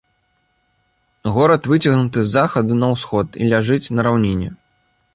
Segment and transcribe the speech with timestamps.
[1.35, 4.49] Горад выцягнуты з захаду на ўсход і ляжыць на раўніне.